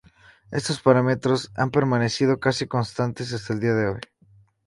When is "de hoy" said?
3.75-3.99